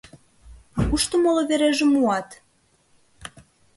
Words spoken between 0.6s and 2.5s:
—А кушто моло вереже муат?